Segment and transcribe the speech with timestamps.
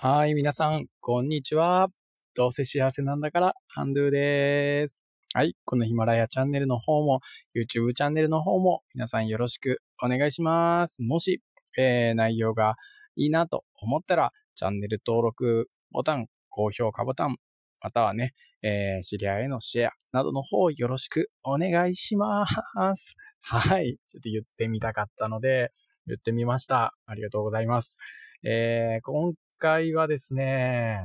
[0.00, 1.88] はい、皆さん、こんにちは。
[2.36, 4.96] どうせ幸せなんだから、アンドゥーです。
[5.34, 7.18] はい、このヒマラヤチャンネルの方も、
[7.52, 11.02] YouTube チャンネルの方も、皆さんよろしくお願いします。
[11.02, 11.42] もし、
[11.76, 12.76] えー、内容が
[13.16, 17.34] いいなと思ったら、チャンネル登録ボタン、高評価ボタン、
[17.80, 22.46] またはね、えー、知り合いへのシェアなどの方よろしくお願いしま
[22.94, 23.16] す。
[23.42, 23.98] はい。
[24.06, 25.72] ちょっと言ってみたかったので、
[26.06, 26.94] 言ってみました。
[27.04, 27.98] ありがとうございます。
[28.44, 31.00] えー、今回はですね、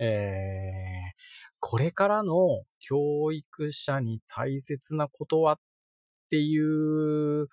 [0.00, 5.58] えー、これからの教育者に大切なことはっ
[6.30, 7.48] ていう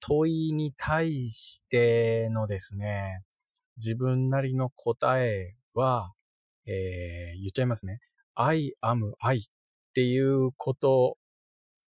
[0.00, 3.22] 問いに対してのですね、
[3.76, 6.12] 自分なりの答えは、
[6.66, 8.00] えー、言っちゃいますね。
[8.34, 9.42] I am I っ
[9.94, 11.16] ていうこと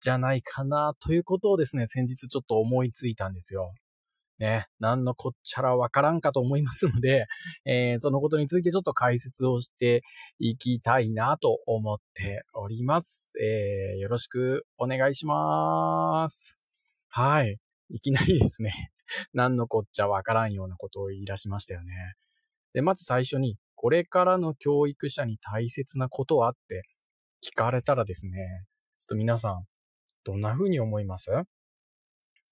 [0.00, 3.72] じゃないかなということをですね、先日ちょっと思いついたんですよ。
[4.38, 7.26] ね、何のこっちゃらわからんかと思いますので、
[7.64, 10.02] えー、そのことについてちょっと解説をして
[10.38, 13.32] いきたいなと思っております。
[13.42, 16.60] えー、よろしくお願いします。
[17.08, 17.58] はい。
[17.88, 18.90] いきなりですね、
[19.32, 21.94] 何のこっちゃわからんようなことを言い出しましたよね。
[22.74, 26.82] で、まず最初に、これからの教育者に大切なことはって
[27.42, 28.66] 聞かれたらですね、
[29.00, 29.64] ちょっと皆さん、
[30.24, 31.30] どんな風に思います？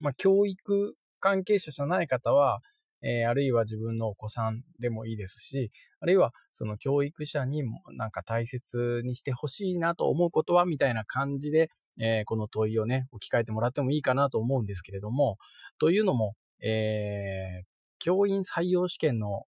[0.00, 2.60] まあ、教育関係者じゃない方は、
[3.00, 15.38] えー、あるいは自分のお子さんでもいいですし、あるいはその教育者にもなんか大切にしてほしいなと思うことはみたいな感じで、えー、この問いをね、置き換えてもらってもいいかなと思うんですけれども、
[15.78, 17.64] というのも、えー、
[18.00, 19.44] 教員採用試験の、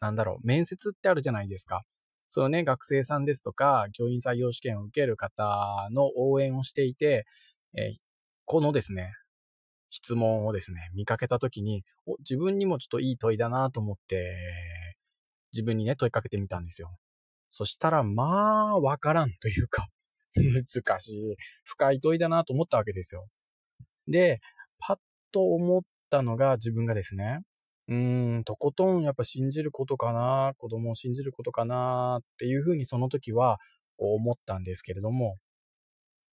[0.00, 1.82] なんだろう、面接ってあるじゃないですか。
[2.28, 7.26] そのね、学生さんですとか、教員採用試験を受ける方の応援をしていて、
[7.74, 7.96] えー、
[8.46, 9.12] このですね、
[9.90, 11.84] 質問をですね、見かけたときに、
[12.18, 14.36] 自分にもちょっといい問いだなと思って、
[15.52, 16.96] 自分にね、問いかけてみたんですよ。
[17.50, 18.24] そしたら、ま
[18.72, 19.88] あ、わからんというか、
[20.34, 23.26] 難しい、深い問いだなと思ったわけですよ。
[24.06, 24.40] で、
[24.78, 24.98] パッ
[25.32, 27.40] と思ったのが自分がですね、
[27.88, 33.58] うーん、とことんやっぱ信じることかな、子供を信じることかなっていうふうにその時は
[33.96, 35.38] 思ったんですけれども、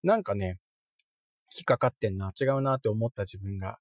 [0.02, 0.58] なんかね、
[1.56, 3.78] 引っかかってんな、違うなって思った自分が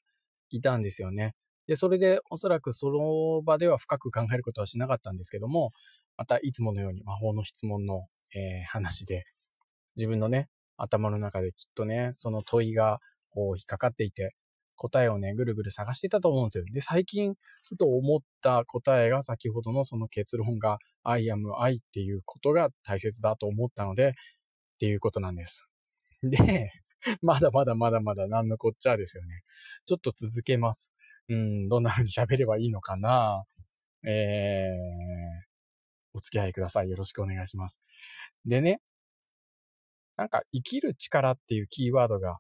[0.50, 1.34] いたんですよね。
[1.68, 5.70] で、それでおそらくその場では深く考えることはしなかったんですけども、
[6.18, 9.24] またいつものように魔法の質問の、えー、話で、
[9.96, 14.36] 自分のね、頭の中できっとね、その問いがこう引っかかっていて、
[14.76, 16.66] 答えをね、ぐるぐる探してたと思うんですよ。
[16.74, 17.36] で、最近、
[17.68, 24.14] ふと思った答えが先ほどのその結論が I am I っていうことが大切だと思ったので、っ
[24.80, 25.70] ていうことなんです。
[26.24, 26.72] で、
[27.22, 29.44] まだまだまだまだ何のこっちゃですよね。
[29.86, 30.94] ちょっと続けます。
[31.30, 33.46] うん、どんな風に喋ればいいのかな
[34.06, 35.48] えー、
[36.14, 36.90] お付き合いください。
[36.90, 37.82] よろしくお願いします。
[38.46, 38.82] でね、
[40.18, 42.40] なんか生きる力っていうキーワードが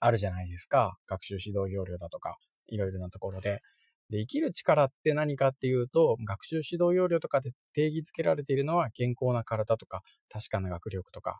[0.00, 0.96] あるじゃないですか。
[1.06, 2.36] 学習指導要領だとか、
[2.68, 3.62] いろいろなところで。
[4.10, 11.38] で、生きる力って何かっていうと、学習指導要領とかで定義づけられているのは健康な体とか、確かな学力とか、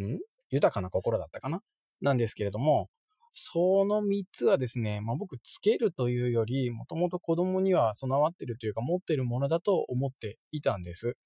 [0.00, 0.18] ん？
[0.54, 1.60] 豊かな心だったかな？
[2.00, 2.88] なんですけれども、
[3.32, 11.16] その3つはですね、まあ、僕つけるというより、もともと子供には備わってるというか持ってるものだと思っていたんです。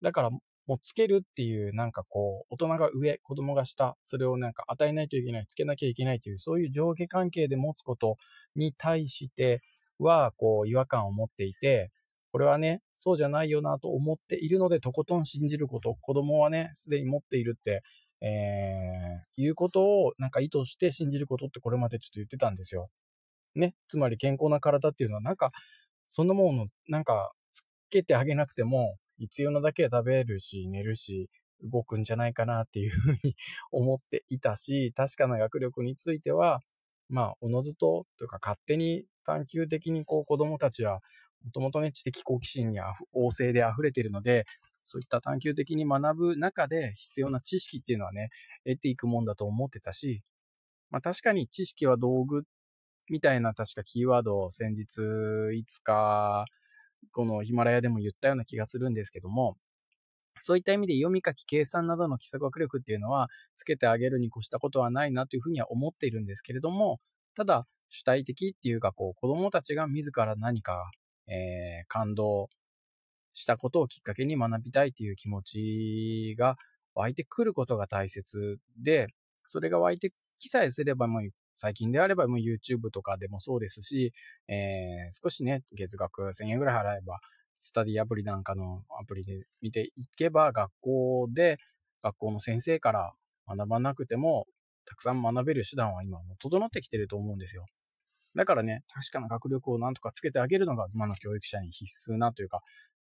[0.00, 8.16] だから、もうつけるっていうなんかこう、大人が上、子供が下、それをなんか与えないといけない、つけなきゃいけないという、そういう上下関係で持つこと
[8.56, 9.60] に対して
[9.98, 11.90] は、こう、違和感を持っていて、
[12.30, 17.82] これはね、そうじゃないよなと思っているので、とことん信じること、子供はね、すでに持っているって
[18.24, 22.88] えー、いうことをなんか意図して信じることってこれまでちょっと言ってたんですよ。
[23.56, 23.74] ね。
[23.88, 25.50] つまり健康な体っていうのはなんか、
[26.06, 31.28] そんなものなんかつけてあげなくても必要なだけは食べるし、寝るし、
[31.62, 33.36] 動くんじゃないかなっていうふうに
[33.70, 36.60] 思っていたし、確かな学力については、
[37.08, 41.00] まあ、おのずと、というか勝手に探求的にこう子供たちは、
[41.44, 44.44] もともとね、知的好奇心に旺盛で溢れているので、
[44.82, 48.30] そういった探求的に学ぶ中で必要な知識っていうのはね、
[48.64, 50.22] 得ていくもんだと思ってたし、
[50.90, 52.42] まあ確かに知識は道具
[53.08, 55.00] みたいな確かキーワードを先日
[55.54, 56.44] いつか
[57.10, 59.56] このヒマラヤでも言ったような気がするんですけども、
[60.40, 67.00] そういった意味で読み書き計算などの基礎学力っていうのはつけてあげるに越したことはないなというふうには思っているんですけれども、
[67.34, 70.90] ただ主体的っていうかこう子供たちが自ら何か、
[71.28, 72.48] えー、感動
[73.32, 76.56] したことをきっかけに学びたいという気持ちが
[76.94, 79.08] 湧いてくることが大切で、
[79.46, 81.22] それが湧いてきさえすればもう
[81.54, 84.12] 最近であればもう YouTube とかでもそうですし、
[84.48, 87.20] えー、少しね、月額1000円ぐらい払えば、
[87.54, 91.58] スタディアプリなんかのアプリで見ていけば、学校で、
[92.02, 93.12] 学校の先生から
[93.46, 94.46] 学ばなくても、
[94.84, 97.66] たくさん学べる手段は今整ってきてると思うんですよ。
[98.34, 102.62] だからね、確かな学力をなんとかつけてあげるのが今の教育者に必須なというか、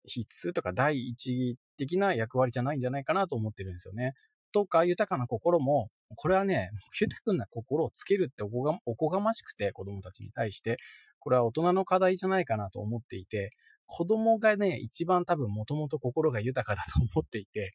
[0.07, 4.15] 必須とか第一的な役割じゃないんじゃないかなと思ってるんですよね。
[4.53, 6.71] とか、豊かな心も、これはね、
[7.01, 10.77] 豊かな心をつけるっておこがおこがましくて、子供たちに対して、
[11.19, 13.51] これは大人の課題じゃないかなと思っていて、
[13.87, 17.75] 子供がね、一番多分もともと心が豊かだと思っていて、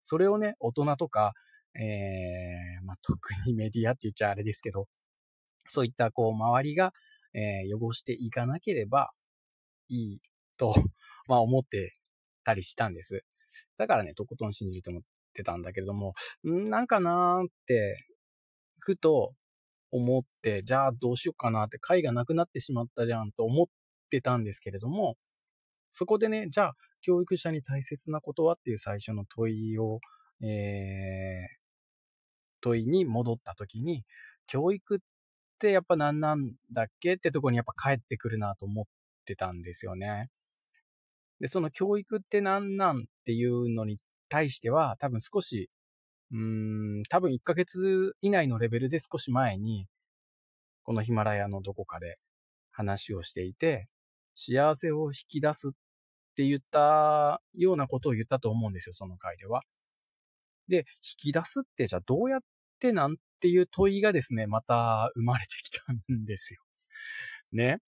[0.00, 1.32] それをね、大人とか、
[1.74, 4.88] えー、まあ、特にメディアって言っちゃあれですけど、
[5.66, 6.92] そういったこう、周りが、
[7.32, 9.10] えー、汚していかなければ
[9.88, 10.20] いい
[10.56, 10.74] と
[11.30, 11.96] まあ思って
[12.44, 13.24] たりしたんです。
[13.78, 17.96] だからね、とことん信じて思ってたんだけれども、んなんかなーって、
[18.80, 19.34] ふと
[19.92, 23.66] 思って、じゃあどうしようかなって、会がなくなってしまったじゃんと思っ
[24.10, 25.16] てたんですけれども、
[25.92, 30.00] そこでね、じゃあ教育者に大切なことはっていう最初の問いを、
[30.42, 31.60] えー、
[32.60, 34.04] 問いに戻った時に、
[34.48, 34.98] 教育っ
[35.60, 38.84] てやっぱ何なんだっけってとこにやっぱ帰ってくるなと思っ
[39.24, 40.28] てたんですよね。
[41.40, 43.96] で、その教育って何なんっていうのに
[44.28, 45.70] 対しては、多分少し、
[46.32, 49.86] うーん、多分1ヶ月以内のレベルで少し前に、
[50.84, 52.18] このヒマラヤのどこかで
[52.70, 53.86] 話をしていて、
[54.34, 55.70] 幸せを引き出すっ
[56.36, 59.62] て言ったようなことを言ったと思うんですよ、その回では。
[60.68, 62.40] で、引き出すってじゃあどうやっ
[62.78, 66.60] てなんていう問いがですね、また生まれてきたんですよ。
[67.52, 67.78] ね。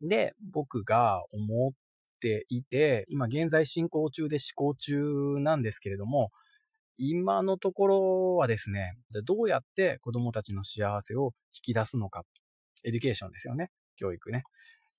[0.00, 1.72] で、僕が思っ
[2.22, 5.02] ていて、今現在進行中で試行中
[5.40, 6.30] なんですけれども、
[6.96, 12.22] 今のところはですね、どうやって子供たちの幸せを引き出すのか、
[12.84, 14.44] エデュケーションですよね、教育ね。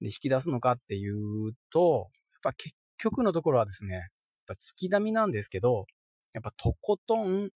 [0.02, 4.04] で、引き出すのかっていうと、やっぱ結局のところはですね、やっ
[4.48, 5.86] ぱ月並みなんですけど、
[6.34, 7.52] やっぱとことん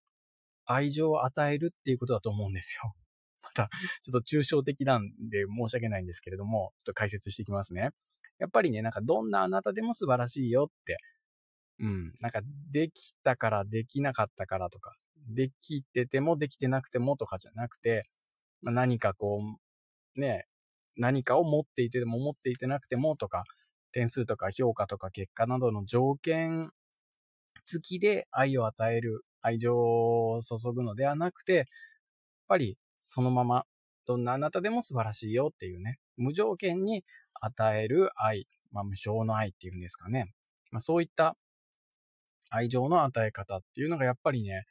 [0.65, 2.95] 愛情を与えるっていうことだと思うんですよ。
[3.41, 3.69] また、
[4.03, 7.91] ちょっと抽象的なんで申し訳ないんですけれども、ちょっと解説していきますね。
[8.39, 10.97] やっぱりね、なんかどんなあなたでも素晴らしいよって、
[11.79, 12.41] うん、なんか
[12.71, 14.93] できたからできなかったからとか、
[15.29, 18.03] できててもできてなくてもとかじゃなくて、
[18.61, 19.41] まあ、何かこ
[20.15, 20.45] う、ね、
[20.95, 23.43] 何かを持っていても持っていてなくてもとか、
[23.91, 26.71] 点数とか評価とか結果などの条件
[27.65, 31.65] 付きで愛を与える、愛情を注ぐのではなくて、やっ
[32.47, 33.65] ぱりそのまま、
[34.05, 37.03] どんなあなたでも素晴らしいよっていうね、無条件に
[37.41, 40.33] 与える愛、まあ、無償の愛っていうんですかね。
[40.71, 41.37] まあ、そういった
[42.49, 44.65] 愛情の与え方っていうのがやっぱりね、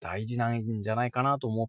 [0.00, 1.68] 大事なんじゃないかなと思っ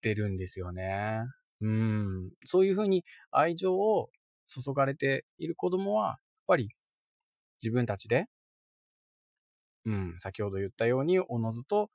[0.00, 1.22] てるんですよね。
[1.60, 2.30] うん。
[2.44, 4.10] そういうふうに愛情を
[4.46, 6.68] 注がれている子供は、やっぱり
[7.62, 8.26] 自分たちで、
[9.86, 11.90] うん、先ほど言ったように、おのずと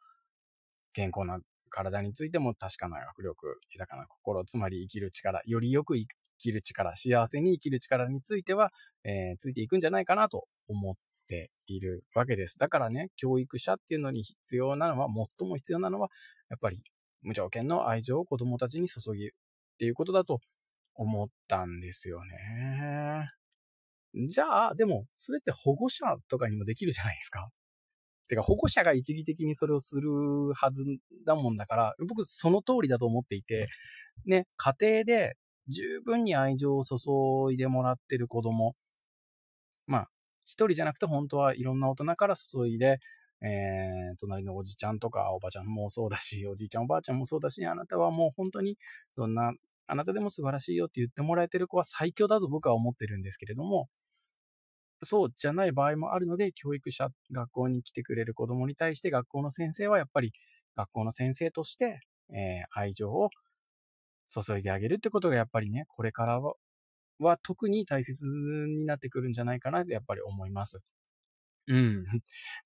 [0.94, 1.40] 健康な
[1.70, 5.98] 体についても確かな学力、豊かな心、つまり生きる力、よりよく
[6.44, 8.72] きる力、幸せに生きる力については、
[9.04, 10.94] えー、ついていくんじゃないかなと思っ
[11.28, 12.60] ているわけです。
[12.60, 15.08] だからね、教育者っていうのに必要なのは、
[15.40, 16.10] 最も必要なのは、
[16.50, 16.84] やっぱり
[17.22, 19.30] 無条件の愛情を子供たちに注ぎっ
[19.80, 20.40] ていうことだと
[20.96, 23.30] 思ったんですよね。
[24.30, 27.50] じゃあ、でも、それって保護者とかにもできるじゃないですか。
[28.28, 30.86] てか、保護者が一義的にそれをするはず
[31.26, 33.68] だもんだから、僕その通りだと思っていて、
[34.26, 35.36] ね、家庭で
[35.68, 36.96] 十分に愛情を注
[37.54, 38.76] いでもらってる子供。
[39.86, 40.10] まあ、
[40.46, 43.00] 一人じゃなくて本当はいろんな大人から注いで、
[43.42, 48.78] えー、隣のおじちゃんとかおばちゃんもそうだし、 おじいちゃんおばあちゃんもそうだし、あなたはもう本当に
[49.16, 49.54] どんな、
[49.88, 53.90] あなたでも素晴らしいよって言ってもらえてる子は最強だと僕は思ってるんですけれども、
[55.02, 60.32] そうじゃない場合もあるので、教育者、学校に来てくれる子供に対して学校の先生はやっぱり
[60.76, 63.30] 学校の先生として、えー、愛情を
[64.34, 66.54] 注いであげるってことがやっぱりね、これからは
[67.20, 70.82] は特に大切になってくるんじゃないかなとやっぱり思います。
[71.68, 72.06] うん。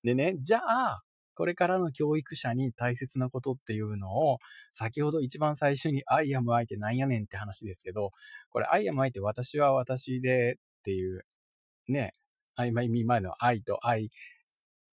[0.02, 1.02] でね、じゃあ、
[1.34, 4.38] これからの教育者に大切なことっていうのを、
[4.72, 8.10] 先ほど一番最初に I am I ってなんやねんって話ですけど、
[8.50, 11.22] これ I am I って私は私でっていう
[11.88, 12.12] ね、
[12.58, 14.10] 曖昧見前の愛と愛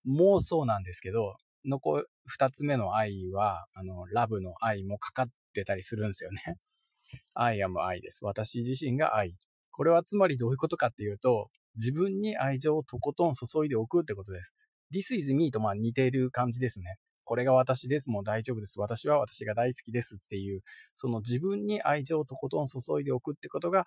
[0.06, 6.58] もそうなんですけど、残、二つ目の愛は、あの、ラブの愛もかかってたりするんですよね。
[7.34, 8.26] I am 愛です。
[8.26, 9.36] 私自身が愛。
[9.72, 14.54] これはつまりどういうことかっていうと、自分に愛情をとことん注いでおくってことです。
[14.94, 16.98] This is me とまあ似ている感じですね。
[17.24, 18.10] これが私です。
[18.10, 18.80] もう大丈夫です。
[18.80, 20.62] 私は私が大好きですっていう、
[20.96, 23.86] その自分に愛情をとことん注いでおくってことが